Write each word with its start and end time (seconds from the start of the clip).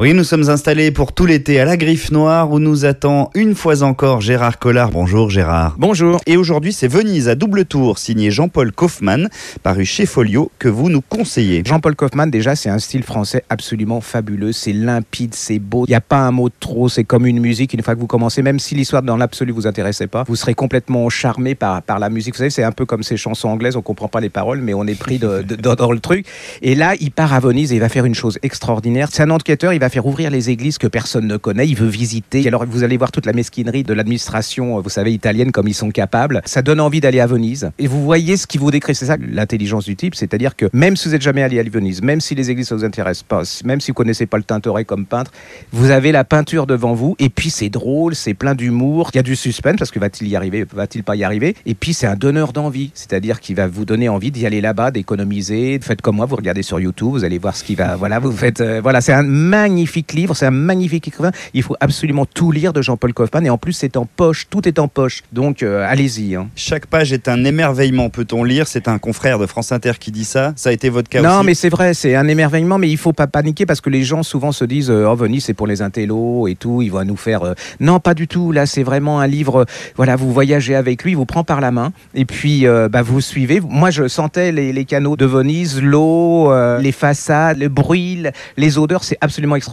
Oui, 0.00 0.12
nous 0.12 0.24
sommes 0.24 0.50
installés 0.50 0.90
pour 0.90 1.12
tout 1.12 1.24
l'été 1.24 1.60
à 1.60 1.64
la 1.64 1.76
Griffe 1.76 2.10
Noire 2.10 2.50
où 2.50 2.58
nous 2.58 2.84
attend 2.84 3.30
une 3.36 3.54
fois 3.54 3.84
encore 3.84 4.20
Gérard 4.20 4.58
Collard. 4.58 4.90
Bonjour 4.90 5.30
Gérard. 5.30 5.76
Bonjour. 5.78 6.20
Et 6.26 6.36
aujourd'hui, 6.36 6.72
c'est 6.72 6.88
Venise 6.88 7.28
à 7.28 7.36
double 7.36 7.64
tour, 7.64 7.96
signé 7.98 8.32
Jean-Paul 8.32 8.72
Kaufmann, 8.72 9.28
paru 9.62 9.84
chez 9.84 10.04
Folio, 10.04 10.50
que 10.58 10.66
vous 10.66 10.88
nous 10.90 11.00
conseillez. 11.00 11.62
Jean-Paul 11.64 11.94
Kaufmann, 11.94 12.28
déjà, 12.28 12.56
c'est 12.56 12.70
un 12.70 12.80
style 12.80 13.04
français 13.04 13.44
absolument 13.48 14.00
fabuleux. 14.00 14.50
C'est 14.50 14.72
limpide, 14.72 15.32
c'est 15.32 15.60
beau. 15.60 15.84
Il 15.86 15.90
n'y 15.90 15.94
a 15.94 16.00
pas 16.00 16.18
un 16.18 16.32
mot 16.32 16.48
de 16.48 16.54
trop. 16.58 16.88
C'est 16.88 17.04
comme 17.04 17.24
une 17.24 17.38
musique. 17.38 17.72
Une 17.72 17.84
fois 17.84 17.94
que 17.94 18.00
vous 18.00 18.08
commencez, 18.08 18.42
même 18.42 18.58
si 18.58 18.74
l'histoire 18.74 19.04
dans 19.04 19.16
l'absolu 19.16 19.52
vous 19.52 19.68
intéressait 19.68 20.08
pas, 20.08 20.24
vous 20.26 20.34
serez 20.34 20.54
complètement 20.54 21.08
charmé 21.08 21.54
par, 21.54 21.82
par 21.82 22.00
la 22.00 22.10
musique. 22.10 22.34
Vous 22.34 22.38
savez, 22.38 22.50
c'est 22.50 22.64
un 22.64 22.72
peu 22.72 22.84
comme 22.84 23.04
ces 23.04 23.16
chansons 23.16 23.46
anglaises. 23.48 23.76
On 23.76 23.82
comprend 23.82 24.08
pas 24.08 24.18
les 24.20 24.28
paroles, 24.28 24.60
mais 24.60 24.74
on 24.74 24.88
est 24.88 24.98
pris 24.98 25.20
de, 25.20 25.42
de- 25.42 25.54
dans, 25.54 25.76
dans 25.76 25.92
le 25.92 26.00
truc. 26.00 26.26
Et 26.62 26.74
là, 26.74 26.94
il 26.98 27.12
part 27.12 27.32
à 27.32 27.38
Venise 27.38 27.70
et 27.72 27.76
il 27.76 27.80
va 27.80 27.88
faire 27.88 28.06
une 28.06 28.16
chose 28.16 28.40
extraordinaire. 28.42 29.06
C'est 29.12 29.22
un 29.22 29.30
enquêteur. 29.30 29.72
Il 29.72 29.83
faire 29.88 30.06
ouvrir 30.06 30.30
les 30.30 30.50
églises 30.50 30.78
que 30.78 30.86
personne 30.86 31.26
ne 31.26 31.36
connaît. 31.36 31.66
Il 31.66 31.76
veut 31.76 31.88
visiter. 31.88 32.42
Et 32.42 32.48
alors, 32.48 32.64
vous 32.66 32.82
allez 32.84 32.96
voir 32.96 33.12
toute 33.12 33.26
la 33.26 33.32
mesquinerie 33.32 33.82
de 33.82 33.92
l'administration, 33.94 34.80
vous 34.80 34.88
savez, 34.88 35.12
italienne, 35.12 35.52
comme 35.52 35.68
ils 35.68 35.74
sont 35.74 35.90
capables. 35.90 36.42
Ça 36.44 36.62
donne 36.62 36.80
envie 36.80 37.00
d'aller 37.00 37.20
à 37.20 37.26
Venise. 37.26 37.70
Et 37.78 37.86
vous 37.86 38.02
voyez 38.02 38.36
ce 38.36 38.46
qui 38.46 38.58
vous 38.58 38.70
décrit. 38.70 38.94
C'est 38.94 39.06
ça 39.06 39.16
l'intelligence 39.18 39.84
du 39.84 39.96
type. 39.96 40.14
C'est-à-dire 40.14 40.56
que 40.56 40.66
même 40.72 40.96
si 40.96 41.08
vous 41.08 41.14
n'êtes 41.14 41.22
jamais 41.22 41.42
allé 41.42 41.58
à 41.58 41.62
Venise, 41.62 42.02
même 42.02 42.20
si 42.20 42.34
les 42.34 42.50
églises 42.50 42.70
ne 42.70 42.76
vous 42.76 42.84
intéressent 42.84 43.24
pas, 43.24 43.42
même 43.64 43.80
si 43.80 43.90
vous 43.90 43.94
connaissez 43.94 44.26
pas 44.26 44.36
le 44.36 44.44
Tintoret 44.44 44.84
comme 44.84 45.06
peintre, 45.06 45.32
vous 45.72 45.90
avez 45.90 46.12
la 46.12 46.24
peinture 46.24 46.66
devant 46.66 46.94
vous. 46.94 47.16
Et 47.18 47.28
puis, 47.28 47.50
c'est 47.50 47.70
drôle, 47.70 48.14
c'est 48.14 48.34
plein 48.34 48.54
d'humour. 48.54 49.10
Il 49.14 49.16
y 49.16 49.20
a 49.20 49.22
du 49.22 49.36
suspense 49.36 49.76
parce 49.78 49.90
que 49.90 49.98
va-t-il 49.98 50.28
y 50.28 50.36
arriver, 50.36 50.64
va-t-il 50.72 51.02
pas 51.02 51.16
y 51.16 51.24
arriver? 51.24 51.56
Et 51.66 51.74
puis, 51.74 51.94
c'est 51.94 52.06
un 52.06 52.16
donneur 52.16 52.52
d'envie. 52.52 52.90
C'est-à-dire 52.94 53.40
qu'il 53.40 53.56
va 53.56 53.66
vous 53.66 53.84
donner 53.84 54.08
envie 54.08 54.30
d'y 54.30 54.46
aller 54.46 54.60
là-bas, 54.60 54.90
d'économiser. 54.90 55.78
Faites 55.82 56.02
comme 56.02 56.16
moi, 56.16 56.26
vous 56.26 56.36
regardez 56.36 56.62
sur 56.62 56.80
YouTube, 56.80 57.08
vous 57.10 57.24
allez 57.24 57.38
voir 57.38 57.56
ce 57.56 57.64
qui 57.64 57.74
va. 57.74 57.96
Voilà, 57.96 58.18
vous 58.18 58.32
faites. 58.32 58.60
euh, 58.60 58.80
voilà, 58.82 59.00
c'est 59.00 59.12
un 59.12 59.22
magnifique 59.22 59.73
livre, 59.78 60.34
c'est 60.36 60.46
un 60.46 60.50
magnifique 60.50 61.08
écrivain. 61.08 61.30
Il 61.54 61.62
faut 61.62 61.76
absolument 61.80 62.26
tout 62.26 62.50
lire 62.52 62.72
de 62.72 62.82
Jean-Paul 62.82 63.12
Kaufmann. 63.12 63.44
Et 63.46 63.50
en 63.50 63.58
plus, 63.58 63.72
c'est 63.72 63.96
en 63.96 64.06
poche, 64.06 64.46
tout 64.50 64.66
est 64.68 64.78
en 64.78 64.88
poche. 64.88 65.22
Donc, 65.32 65.62
euh, 65.62 65.84
allez-y. 65.88 66.34
hein. 66.36 66.48
Chaque 66.56 66.86
page 66.86 67.12
est 67.12 67.28
un 67.28 67.44
émerveillement, 67.44 68.10
peut-on 68.10 68.44
lire. 68.44 68.66
C'est 68.66 68.88
un 68.88 68.98
confrère 68.98 69.38
de 69.38 69.46
France 69.46 69.72
Inter 69.72 69.92
qui 69.98 70.10
dit 70.12 70.24
ça. 70.24 70.52
Ça 70.56 70.68
a 70.70 70.72
été 70.72 70.88
votre 70.88 71.08
cas 71.08 71.22
Non, 71.22 71.38
aussi 71.38 71.46
mais 71.46 71.54
c'est 71.54 71.68
vrai, 71.68 71.94
c'est 71.94 72.14
un 72.14 72.28
émerveillement, 72.28 72.78
mais 72.78 72.90
il 72.90 72.96
faut 72.96 73.12
pas 73.12 73.26
paniquer 73.26 73.66
parce 73.66 73.80
que 73.80 73.90
les 73.90 74.02
gens 74.04 74.22
souvent 74.22 74.52
se 74.52 74.64
disent 74.64 74.90
euh, 74.90 75.06
Oh, 75.08 75.14
Venise, 75.16 75.44
c'est 75.44 75.54
pour 75.54 75.66
les 75.66 75.82
intellos 75.82 76.48
et 76.48 76.54
tout, 76.54 76.82
il 76.82 76.90
va 76.90 77.04
nous 77.04 77.16
faire. 77.16 77.42
euh, 77.42 77.54
Non, 77.80 78.00
pas 78.00 78.14
du 78.14 78.28
tout. 78.28 78.52
Là, 78.52 78.66
c'est 78.66 78.82
vraiment 78.82 79.20
un 79.20 79.26
livre. 79.26 79.66
Voilà, 79.96 80.16
vous 80.16 80.32
voyagez 80.32 80.74
avec 80.74 81.02
lui, 81.04 81.12
il 81.12 81.16
vous 81.16 81.26
prend 81.26 81.44
par 81.44 81.60
la 81.60 81.70
main 81.70 81.92
et 82.14 82.24
puis 82.24 82.66
euh, 82.66 82.88
bah, 82.88 83.02
vous 83.02 83.20
suivez. 83.20 83.60
Moi, 83.60 83.90
je 83.90 84.08
sentais 84.08 84.52
les, 84.52 84.72
les 84.72 84.84
canaux 84.84 85.16
de 85.16 85.26
Venise, 85.26 85.80
l'eau, 85.80 86.52
les 86.78 86.92
façades, 86.92 87.58
le 87.58 87.68
bruit, 87.68 88.16
le- 88.16 88.30
les 88.56 88.78
odeurs, 88.78 89.04
c'est 89.04 89.18
absolument 89.20 89.56
extraordinaire. 89.56 89.63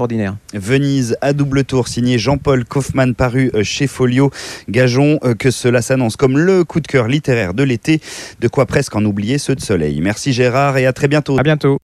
Venise 0.53 1.17
à 1.21 1.33
double 1.33 1.63
tour, 1.63 1.87
signé 1.87 2.17
Jean-Paul 2.17 2.65
Kaufmann, 2.65 3.15
paru 3.15 3.51
euh, 3.53 3.63
chez 3.63 3.87
Folio. 3.87 4.31
Gageons 4.69 5.19
euh, 5.23 5.33
que 5.33 5.51
cela 5.51 5.81
s'annonce 5.81 6.15
comme 6.15 6.37
le 6.37 6.63
coup 6.63 6.79
de 6.79 6.87
cœur 6.87 7.07
littéraire 7.07 7.53
de 7.53 7.63
l'été, 7.63 8.01
de 8.39 8.47
quoi 8.47 8.65
presque 8.65 8.95
en 8.95 9.05
oublier 9.05 9.37
ceux 9.37 9.55
de 9.55 9.61
soleil. 9.61 10.01
Merci 10.01 10.33
Gérard 10.33 10.77
et 10.77 10.85
à 10.85 10.93
très 10.93 11.07
bientôt. 11.07 11.39
À 11.39 11.43
bientôt. 11.43 11.79